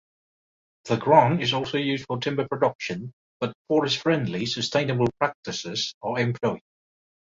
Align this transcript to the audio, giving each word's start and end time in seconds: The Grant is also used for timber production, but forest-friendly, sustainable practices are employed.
The 0.85 0.97
Grant 0.97 1.43
is 1.43 1.53
also 1.53 1.77
used 1.77 2.07
for 2.07 2.19
timber 2.19 2.47
production, 2.47 3.13
but 3.39 3.53
forest-friendly, 3.67 4.47
sustainable 4.47 5.11
practices 5.19 5.93
are 6.01 6.17
employed. 6.17 6.61